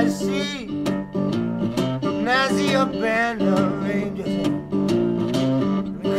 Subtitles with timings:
[0.00, 0.64] I see?
[0.64, 4.46] And I see a band of angels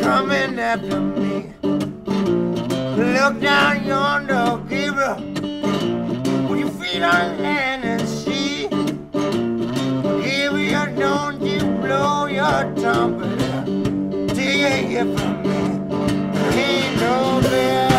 [0.03, 1.51] coming after me.
[1.63, 5.15] Look down yonder, Gabriel.
[6.47, 8.67] Put your feet on land and see.
[10.21, 13.65] Gabriel, don't you blow your trumpet
[14.35, 15.57] till you hear from me.
[16.55, 17.90] Ain't no bear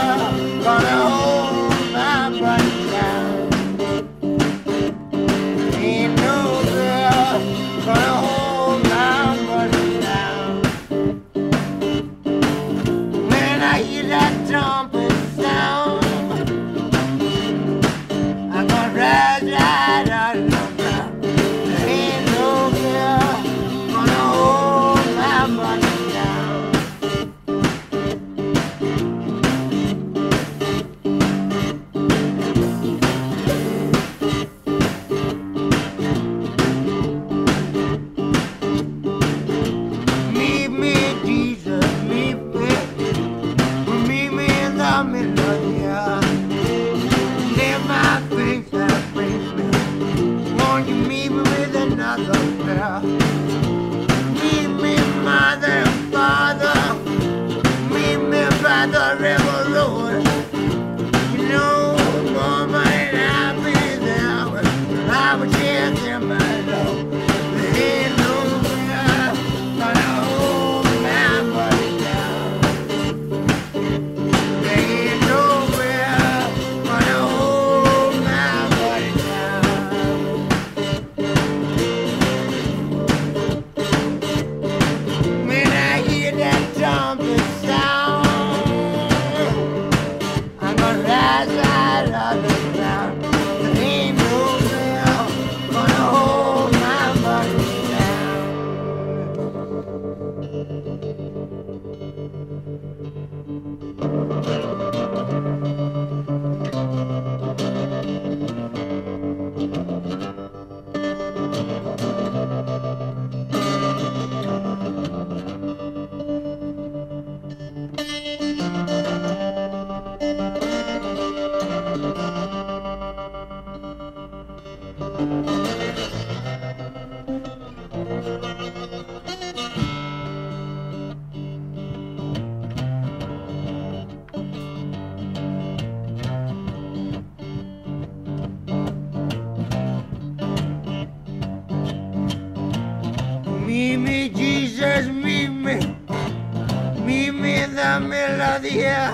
[148.62, 149.12] the air.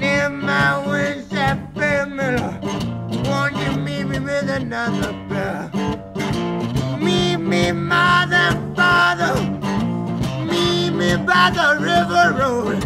[0.00, 2.42] Near my wings that family.
[3.28, 5.70] Won't you meet me with another bear?
[6.98, 9.34] Meet me, mother and father.
[10.50, 12.78] Meet me by the river road.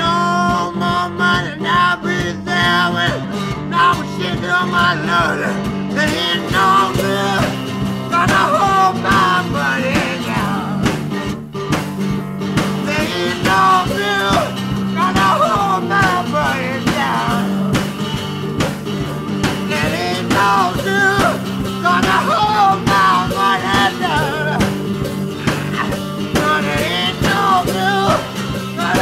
[0.00, 5.40] No more money, I'll be there when I'm shaking on my Lord.
[5.94, 7.66] There ain't no good
[8.10, 9.95] gonna hold my body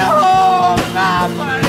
[0.07, 1.64] Oh, God.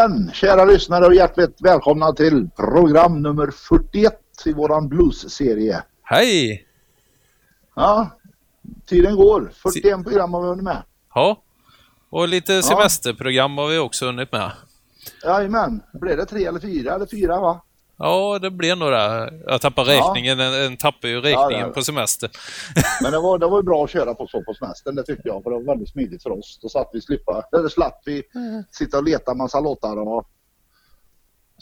[0.00, 4.12] Igen kära lyssnare och hjärtligt välkomna till program nummer 41
[4.44, 5.82] i våran blues-serie.
[6.02, 6.66] Hej!
[7.74, 8.10] Ja,
[8.86, 9.52] tiden går.
[9.62, 10.82] 41 program har vi hunnit med.
[11.14, 11.42] Ja.
[12.10, 14.50] Och lite semesterprogram har vi också hunnit med.
[15.24, 17.62] Jajamän, blev det tre eller fyra eller fyra va?
[18.02, 19.30] Ja, det blev några.
[19.46, 20.40] Jag tappar räkningen.
[20.40, 21.68] En, en tappar ju räkningen Ja, ja.
[21.72, 22.30] på semester.
[23.02, 25.28] Men det var, det var ju bra att köra på så på semestern det tyckte
[25.28, 26.58] jag för det var väldigt smidigt för oss.
[26.62, 28.22] Då satt vi slippa, eller slapp vi
[28.70, 30.26] sitta och leta massa låtar och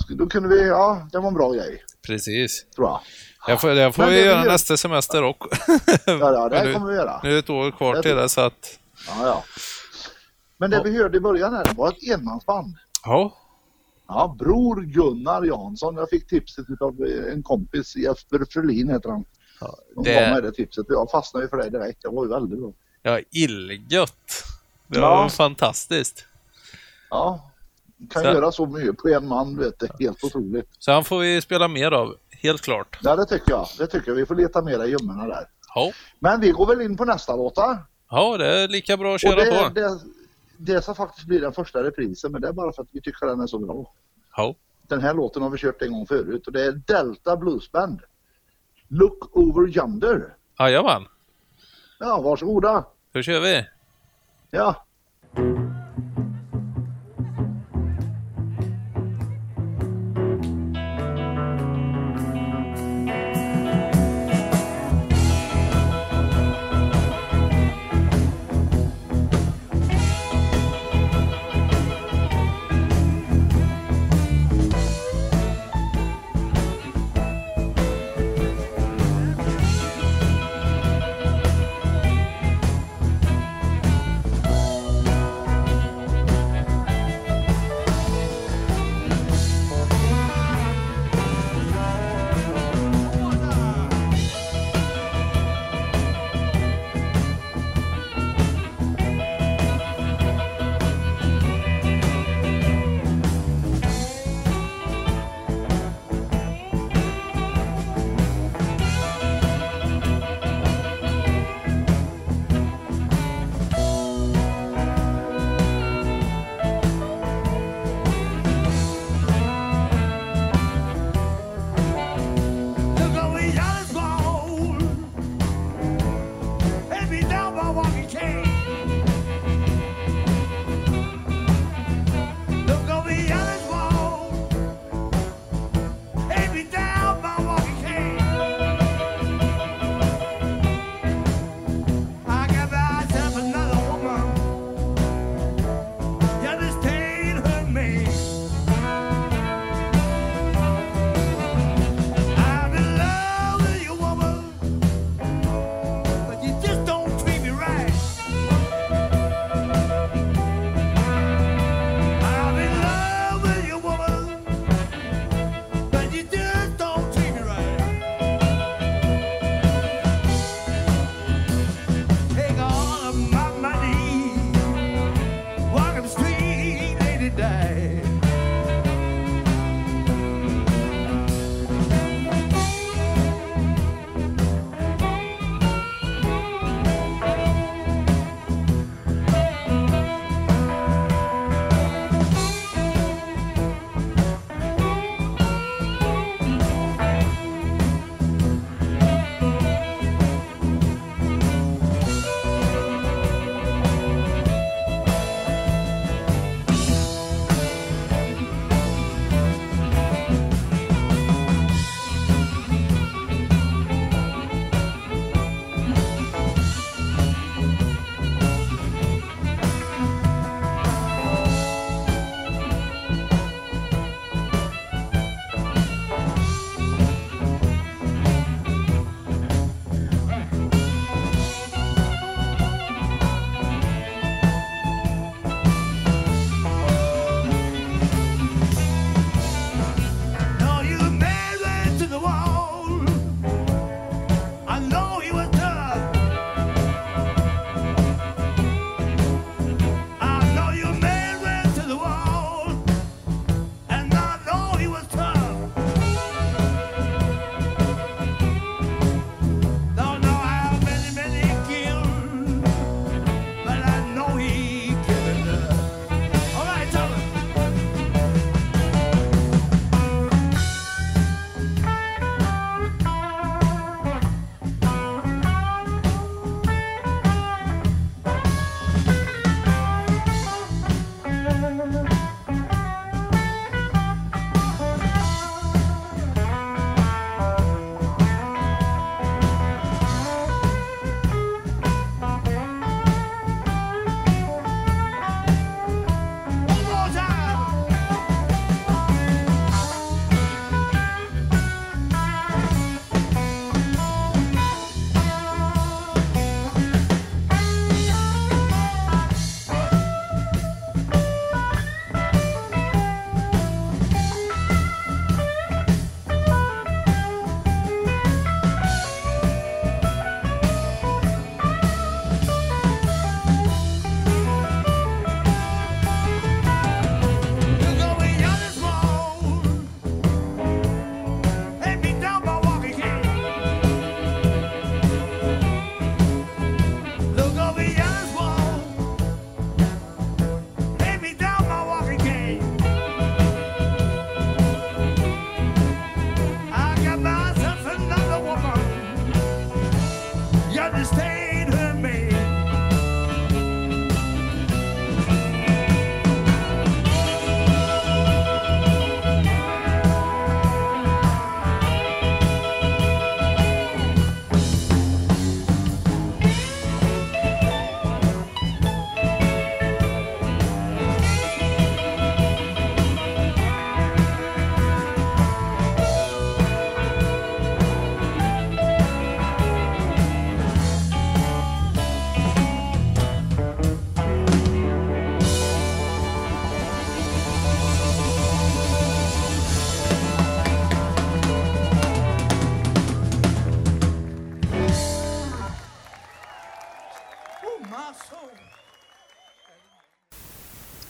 [0.09, 2.67] då kunde vi, ja det var en bra grej Precis.
[2.77, 3.01] tror jag.
[3.47, 5.49] Jag får, jag får vi det vi göra gör- nästa semester också.
[6.07, 7.21] Ja, ja det nu- kommer vi göra.
[7.23, 8.79] Nu är ett år kvar Det till det så att...
[9.09, 9.45] Ja, ja.
[10.57, 12.75] Men det vi hörde i början här det var ett enmansband.
[13.05, 13.38] Ja.
[14.09, 15.97] Ja, Bror Gunnar Jansson.
[15.97, 16.97] Jag fick tipset av
[17.33, 19.25] en kompis, Jesper Frölin heter han.
[19.95, 20.87] De det- gav mig det tipset.
[20.89, 22.03] Jag fastnade ju för det direkt.
[22.03, 22.73] Det var ju väldigt bra.
[23.03, 24.45] Ja, illgött.
[24.87, 25.17] Det Ja.
[25.17, 26.25] var fantastiskt.
[27.11, 27.51] Ja,
[28.11, 29.89] kan Så- göra så mycket på en man, vet du.
[30.05, 30.69] Helt otroligt.
[30.79, 32.15] Så han får vi spela mer av.
[32.31, 32.99] Helt klart.
[33.03, 33.67] Ja, det tycker jag.
[33.79, 34.15] Det tycker jag.
[34.17, 35.45] Vi får leta mera i gömmorna där.
[35.75, 35.93] Ja.
[36.19, 37.79] Men vi går väl in på nästa låta.
[38.11, 39.75] Ja, det är lika bra att köra det, på.
[39.75, 39.99] det,
[40.59, 43.27] det ska faktiskt bli den första reprisen, men det är bara för att vi tycker
[43.27, 43.95] den är så bra.
[44.37, 44.55] Ja.
[44.83, 48.01] Den här låten har vi kört en gång förut och det är Delta Blues Band.
[48.89, 50.37] Look over yonder.
[50.59, 51.03] Jajamän.
[51.99, 52.87] Ja, varsågoda.
[53.13, 53.67] Då kör vi.
[54.51, 54.87] Ja.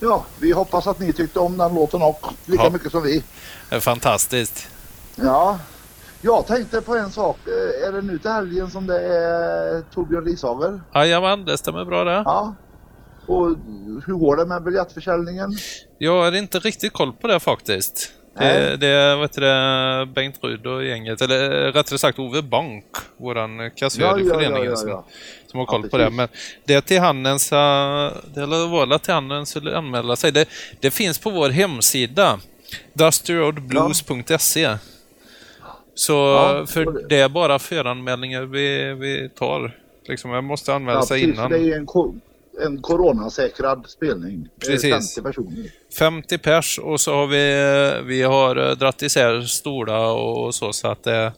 [0.08, 2.70] Ja, vi hoppas att ni tyckte om den låten och lika Ja.
[2.70, 3.22] mycket som vi.
[3.70, 4.68] Det är fantastiskt.
[5.16, 5.58] Ja,
[6.22, 7.36] jag tänkte på en sak.
[7.46, 10.80] Eh, Är det nu till helgen som det är Torbjörn Rishager?
[10.94, 12.22] Jajamän, det stämmer bra det.
[12.24, 12.54] Ja.
[13.26, 13.46] Och
[14.06, 15.50] hur går det med biljettförsäljningen?
[15.98, 18.10] Jag har inte riktigt koll på det faktiskt.
[18.38, 22.85] Det, det är vad heter det, Bengt Ryd och gänget, eller rättare sagt Ove Bank,
[23.16, 25.02] våran kassör i föreningen Som,
[25.47, 26.11] som har koll Ja, på det.
[26.11, 26.28] Men
[26.64, 30.33] det är till handens, det var till handens att anmäla sig.
[30.33, 30.49] Det,
[30.80, 32.38] det finns på vår hemsida,
[32.92, 34.76] dustyroadblues.se.
[35.95, 39.76] Så Ja, för det- är bara föranmälningar vi, vi tar.
[40.09, 41.50] Liksom, jag måste anmäla Ja, sig innan.
[41.50, 41.87] Det är en,
[42.66, 44.48] en coronasäkrad spelning.
[44.66, 45.14] Precis.
[45.14, 45.70] 50 personer.
[45.98, 50.88] 50 pers och så har vi, vi har eh, dratt isär stolar och så, så
[50.88, 51.32] att det,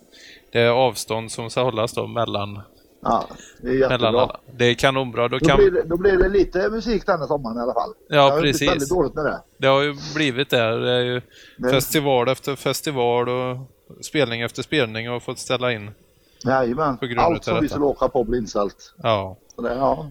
[0.53, 2.61] det är avstånd som ska hållas då mellan,
[3.03, 3.29] Ja,
[3.63, 4.37] det är jättebra.
[4.57, 5.29] Det är kanonbra.
[5.29, 7.91] Då Då, kan, blir det, då blir det lite musik denna sommaren i alla fall.
[8.09, 8.71] Ja, det har precis.
[8.71, 9.41] väldigt dåligt med det.
[9.57, 10.81] det har ju blivit det.
[10.81, 11.21] Det är ju
[11.57, 13.57] Men- festival efter festival och
[14.05, 15.91] spelning efter spelning och fått ställa in.
[16.45, 16.99] Jajamän.
[17.19, 18.95] Allt som vi skulle åka på blir inställt.
[19.03, 19.37] Ja.
[19.57, 20.11] Så det, ja,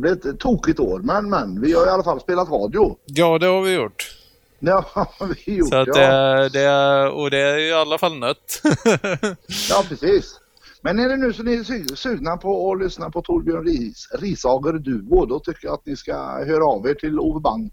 [0.00, 2.96] det blir ett tokigt år, men, men vi har i alla fall spelat radio.
[3.04, 4.14] ja, det har vi gjort.
[4.58, 4.84] Ja,
[5.46, 5.94] vi gjort Så att ja.
[5.94, 8.62] det, det, är- och det är ju i alla fall nött.
[9.70, 10.40] ja, precis.
[10.82, 14.08] Men är det nu så ni är su- sugna på att lyssna på Torbjörn Ris,
[14.18, 16.12] Rishager Duo, då tycker jag att ni ska
[16.46, 17.72] höra av er till Ove Bank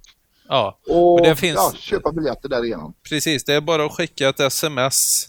[0.50, 2.94] ja, och Och det finns- ja, köpa biljetter därigenom.
[3.10, 3.44] precis.
[3.44, 5.28] Det är bara att skicka ett sms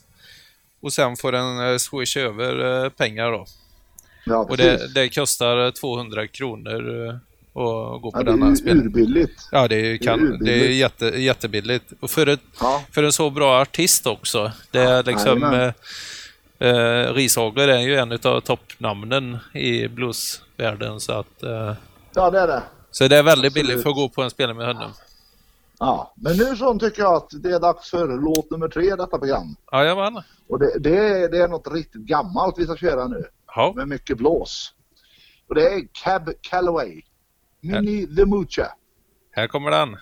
[0.82, 3.46] och sen får den eh, swish över eh, pengar då.
[4.26, 8.56] Ja, Och det, det kostar 200 kronor eh, att gå på ja, det är denna
[8.56, 8.86] spelning.
[8.86, 9.48] urbilligt.
[9.52, 11.92] Ja, det är, ju det är kan, det är jätte, jättebilligt.
[12.00, 12.82] Och för, ett, Ja.
[12.92, 14.52] för en så bra artist också.
[14.70, 15.42] Det är liksom...
[15.42, 15.72] Eh,
[16.68, 21.00] eh, Rishagler är ju en av toppnamnen i bluesvärlden.
[21.00, 21.72] Så, att, eh,
[22.14, 22.62] ja, det är det.
[22.90, 23.68] så det är väldigt Absolut.
[23.68, 24.90] billigt för att gå på en spelning med honom.
[25.78, 28.90] Ja, men nu så tycker jag att det är dags för låt nummer tre i
[28.90, 29.56] detta program.
[29.72, 30.22] Jajamän.
[30.48, 33.24] Och det, det, är, det är något riktigt gammalt vi ska köra nu.
[33.56, 33.72] Ja.
[33.76, 34.74] Med mycket blås.
[35.48, 37.02] Och det är Cab Calloway.
[37.60, 38.72] Mini the Mucha.
[39.32, 39.96] Här kommer den.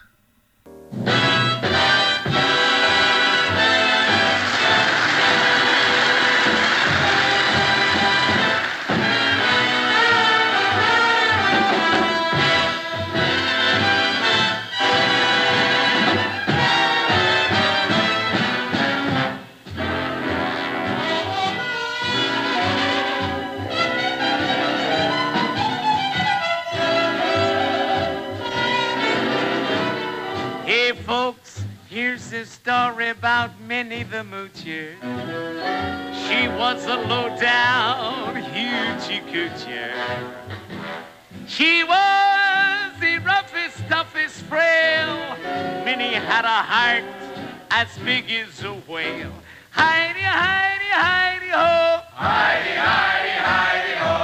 [33.87, 34.95] The Moocher.
[36.27, 39.93] She was a low down hoochie coocher.
[41.47, 45.37] She was the roughest, toughest frail.
[45.85, 47.05] Minnie had a heart
[47.71, 49.33] as big as a whale.
[49.71, 52.01] Heidi, Heidi, Heidi ho.
[52.15, 54.24] Heidi, Heidi, Heidi ho.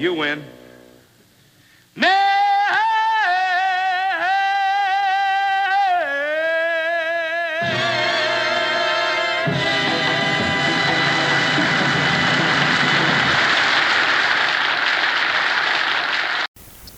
[0.00, 0.44] You win.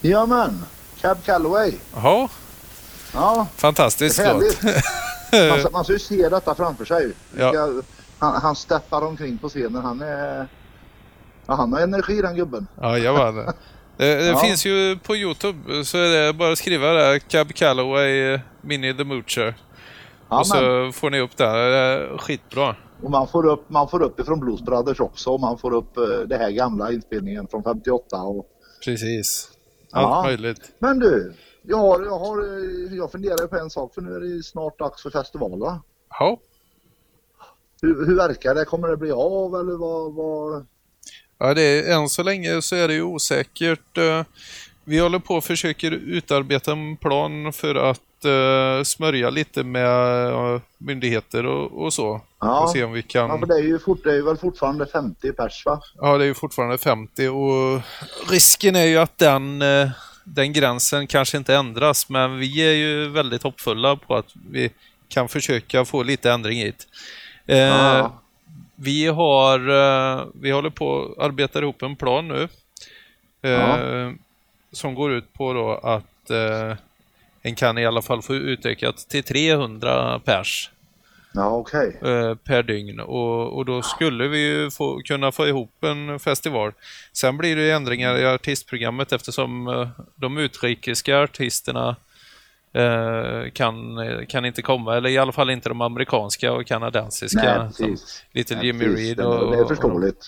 [0.00, 0.64] Jajamän,
[1.00, 1.72] Cab Calloway.
[1.94, 2.28] Jaha,
[3.14, 4.62] Ja, fantastisk låt.
[5.32, 7.12] Man, man ska ju se detta framför sig.
[7.38, 7.68] Ja.
[8.18, 9.82] Han, han steppar omkring på scenen.
[9.82, 10.48] Han är...
[11.46, 12.66] Ja, han har energi den gubben.
[12.82, 13.34] Jajamän.
[13.96, 14.36] Det, det Ja.
[14.36, 19.04] finns ju på Youtube, så är det bara att skriva där, Cab Calloway, Minnie the
[19.04, 19.54] Moocher.
[20.28, 21.44] Ja, och så får ni upp det.
[21.44, 22.76] Det är skitbra.
[23.02, 25.30] Och man får upp, man får upp ifrån Blues Brothers också.
[25.30, 28.22] Och man får upp eh, det här gamla inspelningen från 58.
[28.22, 28.46] Och...
[28.84, 29.48] Precis.
[29.92, 30.22] Allt Ja.
[30.22, 30.60] möjligt.
[30.78, 34.20] Men du, jag, har, jag, har, eh, jag funderar på en sak för nu är
[34.20, 35.82] det snart dags för festival va?
[36.10, 36.38] Ja.
[37.82, 38.64] Hur, hur verkar det?
[38.64, 40.14] Kommer det bli av eller vad?
[40.14, 40.66] vad...
[41.42, 43.98] Ja, det är, än så länge så är det ju osäkert.
[43.98, 44.22] Eh,
[44.84, 50.60] Vi håller på och försöker utarbeta en plan för att eh, smörja lite med eh,
[50.78, 52.20] myndigheter och, och så.
[52.40, 52.62] Ja.
[52.62, 53.28] Och se om vi kan...
[53.28, 55.80] Ja, för det är ju fort, det är väl fortfarande 50 pers va?
[56.00, 57.80] Ja, det är ju fortfarande 50 och
[58.30, 59.90] risken är ju att den, eh,
[60.24, 64.70] den gränsen kanske inte ändras, men vi är ju väldigt hoppfulla på att vi
[65.08, 66.86] kan försöka få lite ändring hit.
[67.46, 68.21] Ja.
[68.82, 72.48] Vi har, eh, vi håller på att arbeta ihop en plan nu
[73.42, 74.10] eh,
[74.72, 76.76] som går ut på då att eh,
[77.42, 80.70] en kan i alla fall få utökat till 300 pers
[81.34, 81.98] Ja okej.
[82.02, 86.72] eh, per dygn och, och då skulle vi ju få, kunna få ihop en festival.
[87.12, 91.96] Sen blir det ändringar i artistprogrammet eftersom eh, de utrikiska artisterna
[93.52, 97.70] kan, eh, kan inte komma, eller i alla fall inte de amerikanska och kanadensiska.
[97.78, 97.96] Nej.
[98.32, 98.84] Little Nej, Jimmy.
[98.84, 100.26] Reed och, Det är förståeligt.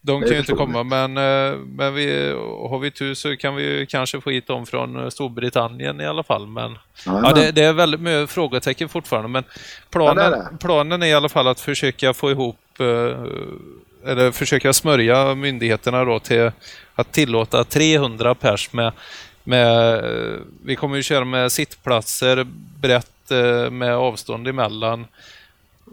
[0.00, 2.32] de kan ju inte komma, men, eh, men vi,
[2.70, 6.22] har vi tur så kan vi kanske få hit dem från eh, Storbritannien i alla
[6.22, 6.46] fall.
[6.46, 9.44] Men ja, det, det är väldigt mycket frågetecken fortfarande, men
[9.90, 10.58] planen, Ja, det är det.
[10.60, 12.86] planen är i alla fall att försöka få ihop, eh,
[14.10, 16.50] eller försöka smörja myndigheterna då till
[16.94, 18.92] att tillåta 300 pers med,
[19.44, 22.46] med eh, vi kommer ju köra med sittplatser
[22.80, 25.06] brett eh, med avstånd emellan.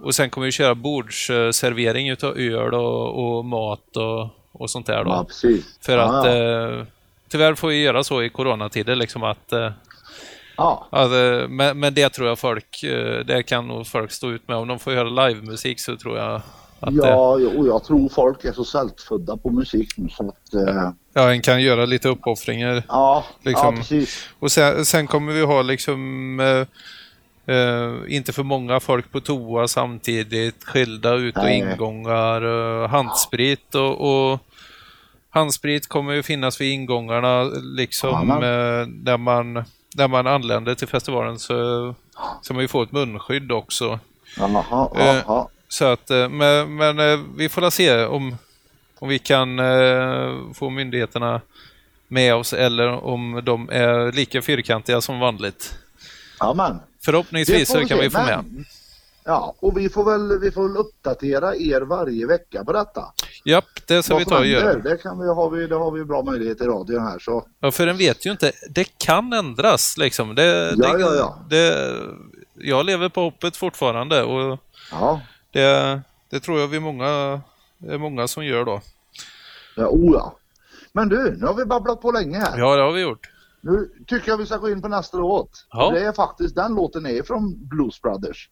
[0.03, 5.03] Och sen kommer vi köra bordsservering utav öl och, och mat och, och sånt där
[5.03, 5.09] då.
[5.09, 5.77] Ja precis.
[5.81, 6.77] För ja, att ja.
[6.79, 6.85] eh,
[7.29, 9.71] tyvärr får vi göra så i coronatider liksom att, eh,
[10.57, 10.87] ja.
[10.91, 12.79] eh, men, men det tror jag folk,
[13.25, 14.57] det kan nog folk stå ut med.
[14.57, 16.41] Om de får höra livemusik så tror jag
[16.81, 17.25] att Ja,
[17.57, 20.53] och jag tror folk är så svältfödda på musik nu så att...
[20.53, 22.83] eh, ja, en kan göra lite uppoffringar.
[22.87, 23.75] Ja, Liksom.
[23.75, 24.29] ja precis.
[24.39, 29.67] Och sen, sen kommer vi ha liksom eh, eh, inte för många folk på toa
[29.67, 31.59] samtidigt, skilda ut och Nej.
[31.59, 32.41] ingångar,
[32.83, 34.39] eh, handsprit och, och
[35.29, 37.43] handsprit kommer ju finnas vid ingångarna
[37.77, 38.43] liksom Jajamän.
[38.81, 39.63] eh, när man
[39.95, 41.95] när man anländer till festivalen så
[42.41, 43.99] ska man ju få ett munskydd också.
[44.37, 45.47] Jaha, Eh, jaha.
[45.71, 48.37] Så att, eh, men, men eh, vi får se om,
[48.99, 51.41] om vi kan eh, få myndigheterna
[52.07, 55.75] med oss eller om de är lika fyrkantiga som vanligt.
[56.39, 56.79] Ja, men.
[57.05, 58.37] Förhoppningsvis så kan vi få med.
[58.37, 58.65] men-
[59.23, 63.05] Ja, och vi får väl vi får väl uppdatera er varje vecka på detta.
[63.45, 64.73] Japp, det ska Vad vi ta och göra.
[64.73, 67.47] Det, kan vi, har vi, det har vi bra möjlighet i radion här så.
[67.59, 68.51] Ja, för den vet ju inte.
[68.69, 70.35] Det kan ändras liksom.
[70.35, 70.43] Det,
[70.77, 71.45] Ja, det, ja, ja.
[71.49, 71.97] Det,
[72.55, 74.59] jag lever på hoppet fortfarande och
[74.91, 77.41] Ja, det, det tror jag vi är många,
[77.87, 78.81] är många som gör då.
[79.75, 80.37] ja, oh ja.
[80.93, 82.57] Men du, nu har vi babblat på länge här.
[82.57, 83.29] Ja, det har vi gjort.
[83.61, 85.65] Nu tycker jag vi ska gå in på nästa låt.
[85.69, 85.91] Ja.
[85.91, 88.49] Det är faktiskt, den låten är från Blues Brothers.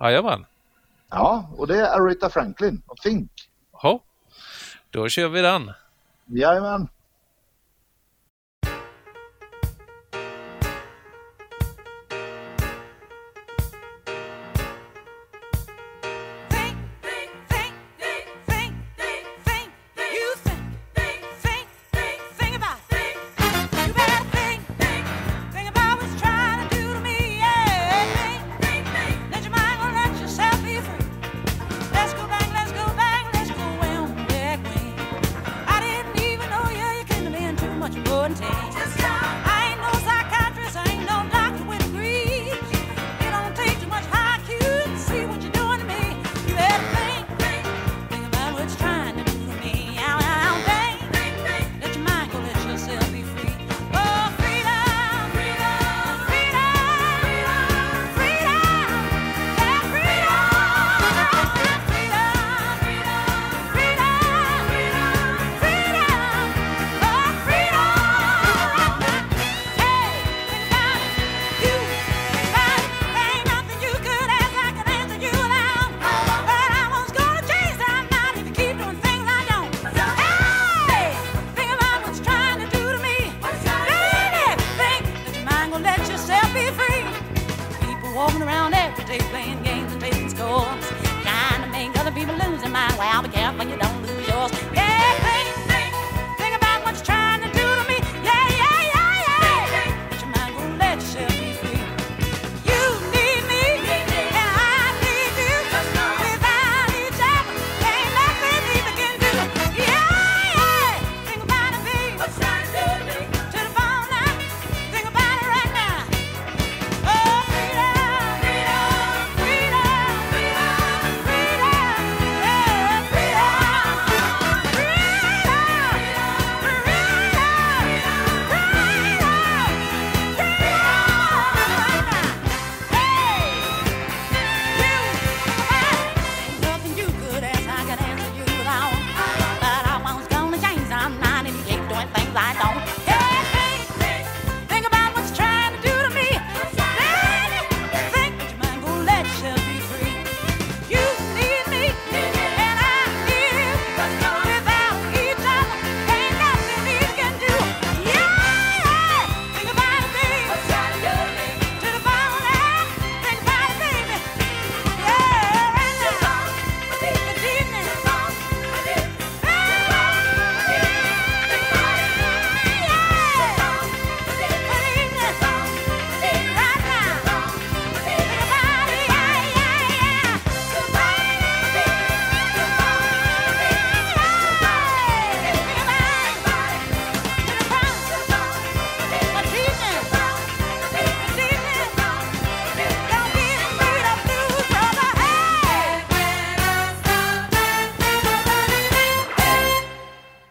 [0.00, 0.46] Jajamän.
[1.10, 3.30] Ja, och det är Aretha Franklin och Fink.
[3.72, 4.00] Ja,
[4.90, 5.72] då kör vi den.
[6.26, 6.88] Jajamän.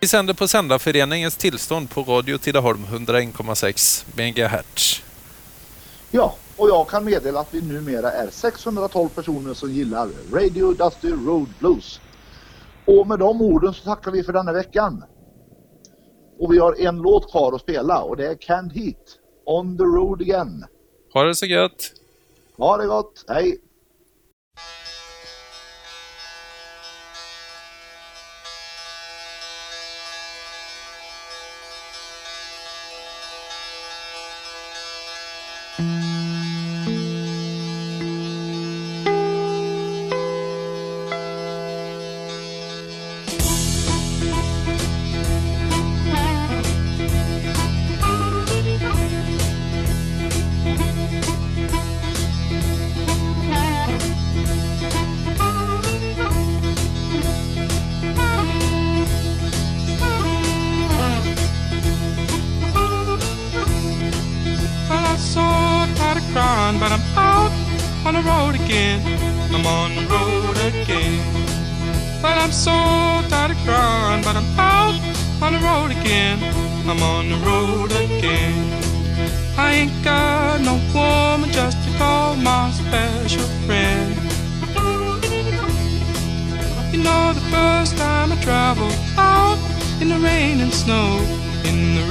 [0.09, 5.01] Sänder på Sändarföreningens tillstånd på Radio Tidaholm 101,6 MHz.
[6.11, 11.11] Ja, och jag kan meddela att vi numera är 612 personer som gillar Radio Dusty
[11.11, 11.99] Road Blues.
[12.85, 15.03] Och med de orden så tackar vi för denna veckan.
[16.39, 19.83] Och vi har en låt kvar att spela och det är Canned Heat, On the
[19.83, 20.65] Road Again.
[21.13, 21.91] Ha det så gött!
[22.57, 23.57] Ha det gott, hej!
[35.77, 36.08] Mm-hmm.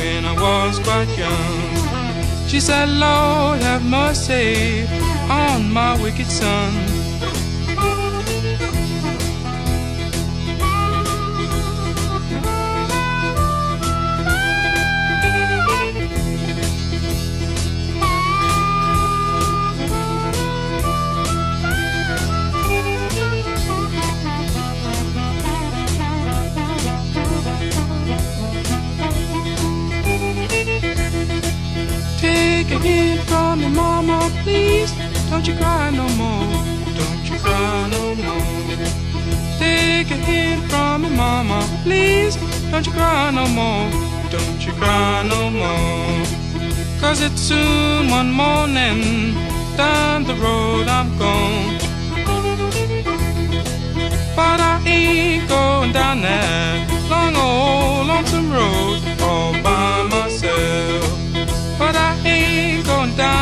[0.00, 2.48] when I was quite young.
[2.48, 4.86] She said, Lord, have mercy
[5.28, 6.99] on my wicked son.
[32.80, 34.90] Take a hint from your mama, please.
[35.28, 36.46] Don't you cry no more.
[36.96, 38.76] Don't you cry no more.
[39.58, 42.36] Take a hint from your mama, please.
[42.70, 43.90] Don't you cry no more.
[44.30, 46.24] Don't you cry no more.
[47.00, 49.34] Cause it's soon one morning.
[49.76, 51.76] Down the road I'm gone.
[54.34, 59.50] But I ain't going down that long old lonesome road all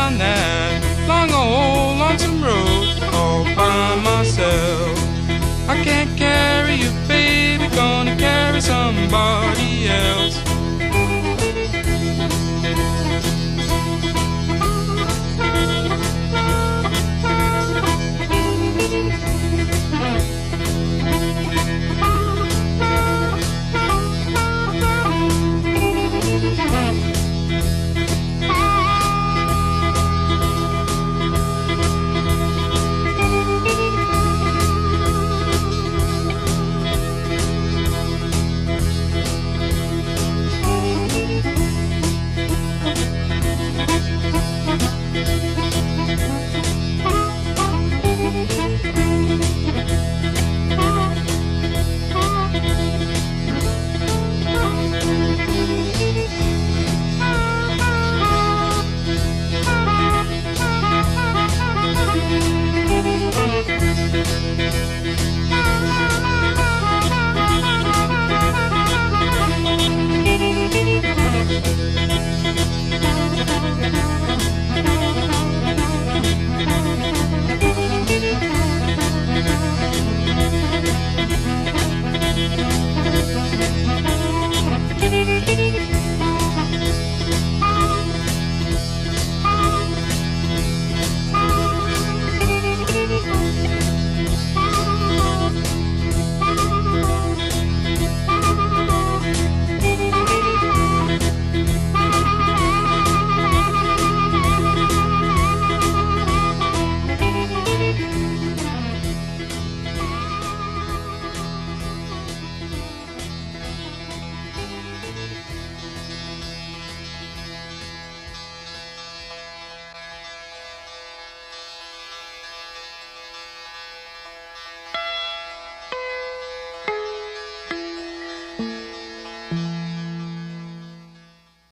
[0.09, 4.99] down that long old lonesome road all by myself.
[5.69, 10.48] I can't carry you, baby, gonna carry somebody else.